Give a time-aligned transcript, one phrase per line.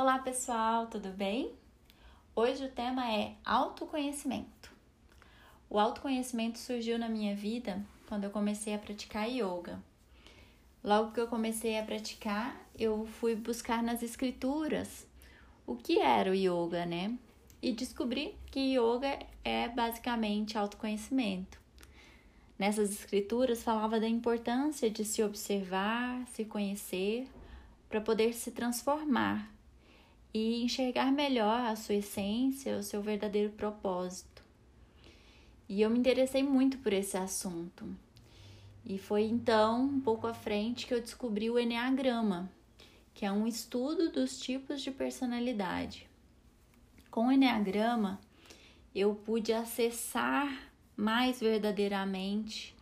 [0.00, 1.52] Olá pessoal, tudo bem?
[2.34, 4.72] Hoje o tema é autoconhecimento.
[5.68, 9.78] O autoconhecimento surgiu na minha vida quando eu comecei a praticar yoga.
[10.82, 15.06] Logo que eu comecei a praticar, eu fui buscar nas escrituras
[15.66, 17.14] o que era o yoga, né?
[17.60, 21.60] E descobri que yoga é basicamente autoconhecimento.
[22.58, 27.28] Nessas escrituras falava da importância de se observar, se conhecer,
[27.86, 29.59] para poder se transformar
[30.32, 34.42] e enxergar melhor a sua essência, o seu verdadeiro propósito.
[35.68, 37.86] E eu me interessei muito por esse assunto.
[38.84, 42.50] E foi então, um pouco à frente, que eu descobri o Enneagrama,
[43.14, 46.08] que é um estudo dos tipos de personalidade.
[47.10, 48.20] Com o Enneagrama,
[48.94, 52.74] eu pude acessar mais verdadeiramente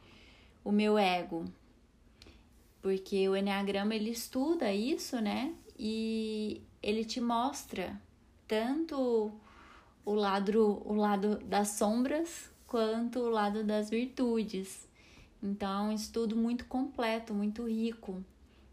[0.64, 1.44] o meu ego.
[2.80, 5.54] Porque o Enneagrama ele estuda isso, né?
[5.78, 8.00] E ele te mostra
[8.46, 9.32] tanto
[10.04, 14.88] o lado, o lado das sombras quanto o lado das virtudes.
[15.42, 18.22] Então, é um estudo muito completo, muito rico,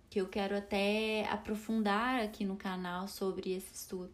[0.09, 4.13] que eu quero até aprofundar aqui no canal sobre esse estudo.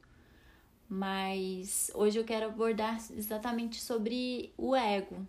[0.88, 5.26] Mas hoje eu quero abordar exatamente sobre o ego.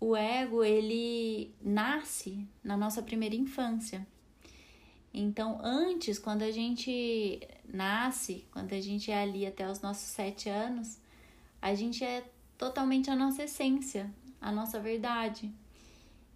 [0.00, 4.06] O ego, ele nasce na nossa primeira infância.
[5.12, 10.48] Então, antes, quando a gente nasce, quando a gente é ali até os nossos sete
[10.48, 10.98] anos,
[11.60, 12.24] a gente é
[12.56, 15.52] totalmente a nossa essência, a nossa verdade.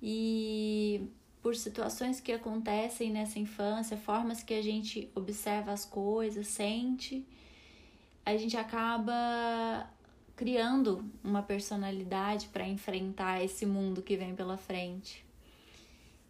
[0.03, 1.09] E
[1.41, 7.25] por situações que acontecem nessa infância, formas que a gente observa as coisas, sente,
[8.25, 9.89] a gente acaba
[10.35, 15.25] criando uma personalidade para enfrentar esse mundo que vem pela frente.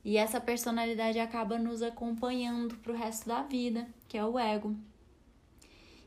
[0.05, 4.77] E essa personalidade acaba nos acompanhando para o resto da vida, que é o ego.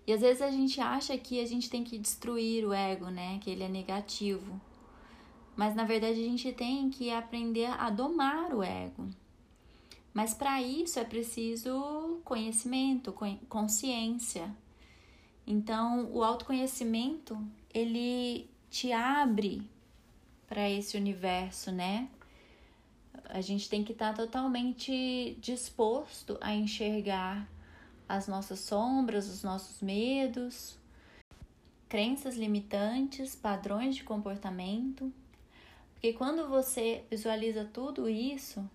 [0.05, 3.39] E às vezes a gente acha que a gente tem que destruir o ego, né?
[3.41, 4.61] Que ele é negativo.
[5.55, 9.09] Mas na verdade a gente tem que aprender a domar o ego.
[10.13, 13.13] Mas para isso é preciso conhecimento,
[13.49, 14.55] consciência.
[15.45, 17.37] Então, o autoconhecimento,
[17.73, 19.61] ele te abre
[20.47, 22.09] para esse universo, né?
[23.25, 27.47] A gente tem que estar tá totalmente disposto a enxergar
[28.07, 30.77] as nossas sombras, os nossos medos,
[31.89, 35.11] crenças limitantes, padrões de comportamento.
[35.93, 38.69] Porque quando você visualiza tudo isso,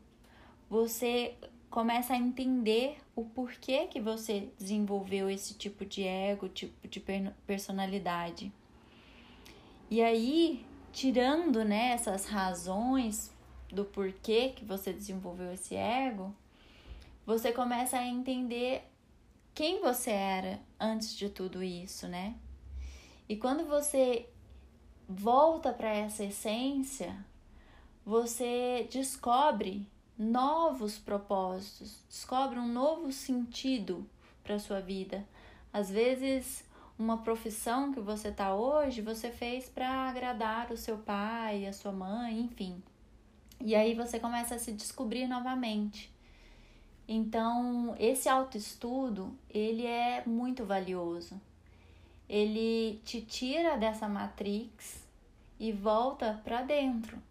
[0.69, 1.35] você
[1.71, 7.03] começa a entender o porquê que você desenvolveu esse tipo de ego, tipo de
[7.47, 8.53] personalidade.
[9.91, 13.31] E aí, tirando né, essas razões
[13.73, 16.35] do porquê que você desenvolveu esse ego,
[17.25, 18.85] você começa a entender
[19.55, 22.35] quem você era antes de tudo isso, né?
[23.29, 24.29] E quando você
[25.09, 27.17] volta para essa essência,
[28.05, 29.87] você descobre
[30.19, 34.07] novos propósitos, descobre um novo sentido
[34.45, 35.27] para sua vida.
[35.73, 36.65] Às vezes,
[36.99, 41.93] uma profissão que você está hoje, você fez para agradar o seu pai, a sua
[41.93, 42.83] mãe, enfim.
[43.65, 46.13] E aí você começa a se descobrir novamente.
[47.07, 51.41] Então, esse autoestudo, ele é muito valioso.
[52.29, 55.07] Ele te tira dessa matrix
[55.59, 57.23] e volta para dentro,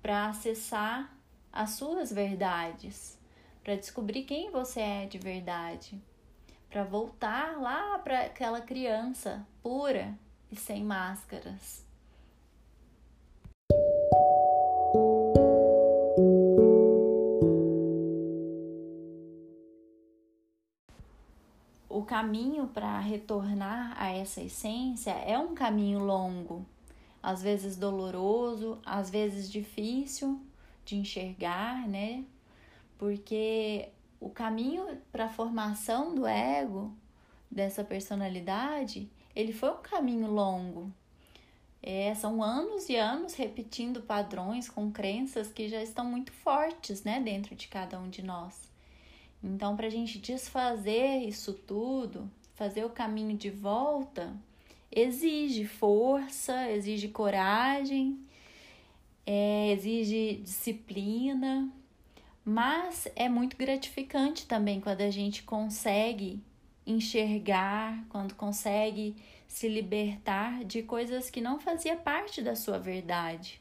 [0.00, 1.12] para acessar
[1.52, 3.18] as suas verdades,
[3.62, 6.00] para descobrir quem você é de verdade,
[6.70, 10.16] para voltar lá para aquela criança pura
[10.50, 11.85] e sem máscaras.
[22.16, 26.64] Caminho para retornar a essa essência é um caminho longo,
[27.22, 30.40] às vezes doloroso, às vezes difícil
[30.82, 32.24] de enxergar, né?
[32.96, 36.90] Porque o caminho para a formação do ego,
[37.50, 40.90] dessa personalidade, ele foi um caminho longo.
[41.82, 47.20] É, são anos e anos repetindo padrões com crenças que já estão muito fortes, né,
[47.20, 48.74] dentro de cada um de nós.
[49.42, 54.34] Então, para a gente desfazer isso tudo, fazer o caminho de volta,
[54.90, 58.18] exige força, exige coragem,
[59.26, 61.70] é, exige disciplina,
[62.44, 66.40] mas é muito gratificante também quando a gente consegue
[66.86, 69.16] enxergar, quando consegue
[69.48, 73.60] se libertar de coisas que não fazia parte da sua verdade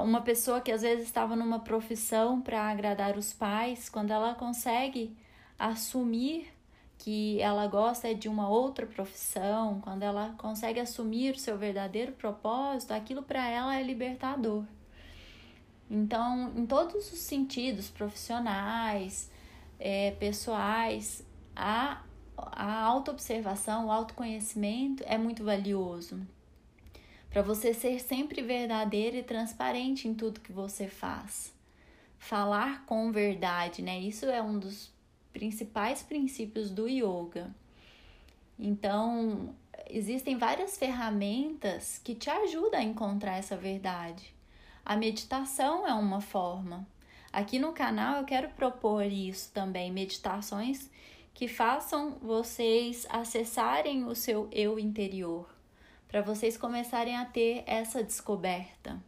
[0.00, 5.16] uma pessoa que às vezes estava numa profissão para agradar os pais, quando ela consegue
[5.58, 6.52] assumir
[6.98, 12.92] que ela gosta de uma outra profissão, quando ela consegue assumir o seu verdadeiro propósito,
[12.92, 14.64] aquilo para ela é libertador.
[15.90, 19.30] Então, em todos os sentidos, profissionais,
[19.78, 22.02] é, pessoais, a,
[22.36, 26.20] a autoobservação, o autoconhecimento é muito valioso.
[27.32, 31.50] Para você ser sempre verdadeiro e transparente em tudo que você faz.
[32.18, 33.98] Falar com verdade, né?
[33.98, 34.92] Isso é um dos
[35.32, 37.50] principais princípios do yoga.
[38.58, 39.54] Então,
[39.88, 44.34] existem várias ferramentas que te ajudam a encontrar essa verdade.
[44.84, 46.86] A meditação é uma forma.
[47.32, 50.90] Aqui no canal eu quero propor isso também, meditações
[51.32, 55.51] que façam vocês acessarem o seu eu interior,
[56.08, 59.02] para vocês começarem a ter essa descoberta,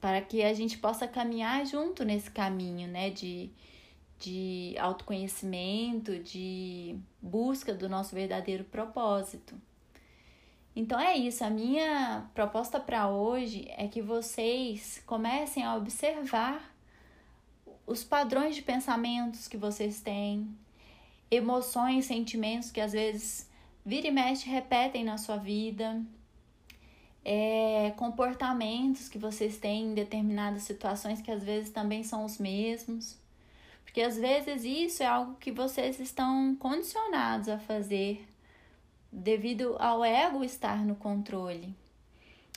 [0.00, 3.50] para que a gente possa caminhar junto nesse caminho, né, de
[4.18, 9.54] de autoconhecimento, de busca do nosso verdadeiro propósito.
[10.74, 16.74] Então é isso, a minha proposta para hoje é que vocês comecem a observar
[17.86, 20.48] os padrões de pensamentos que vocês têm,
[21.30, 23.48] emoções, sentimentos que às vezes
[23.84, 26.00] vira e mexe repetem na sua vida,
[27.30, 33.18] é, comportamentos que vocês têm em determinadas situações que às vezes também são os mesmos.
[33.84, 38.26] Porque às vezes isso é algo que vocês estão condicionados a fazer
[39.12, 41.74] devido ao ego estar no controle.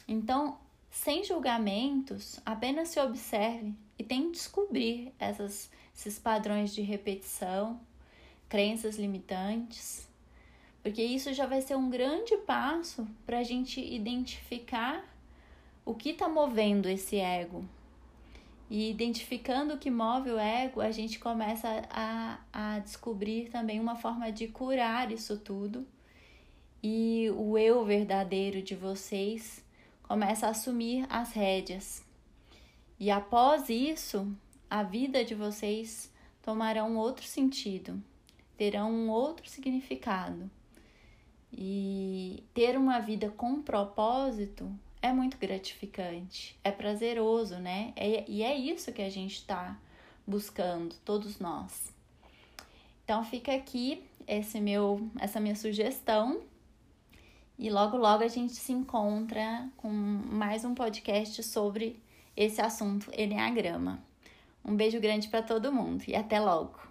[0.08, 0.58] Então,
[0.90, 7.78] sem julgamentos, apenas se observe e tente descobrir essas, esses padrões de repetição,
[8.48, 10.08] crenças limitantes,
[10.82, 15.04] porque isso já vai ser um grande passo para a gente identificar
[15.86, 17.66] o que está movendo esse ego,
[18.72, 23.98] e identificando o que move o ego, a gente começa a, a descobrir também uma
[23.98, 25.86] forma de curar isso tudo.
[26.82, 29.62] E o eu verdadeiro de vocês
[30.02, 32.02] começa a assumir as rédeas.
[32.98, 34.34] E após isso,
[34.70, 36.10] a vida de vocês
[36.42, 38.02] tomará um outro sentido,
[38.56, 40.50] terão um outro significado.
[41.54, 44.72] E ter uma vida com propósito
[45.02, 47.92] é muito gratificante, é prazeroso, né?
[47.96, 49.78] É, e é isso que a gente está
[50.26, 51.92] buscando, todos nós.
[53.04, 56.42] Então fica aqui esse meu, essa minha sugestão
[57.58, 62.02] e logo logo a gente se encontra com mais um podcast sobre
[62.36, 64.02] esse assunto Enneagrama.
[64.64, 66.91] Um beijo grande para todo mundo e até logo.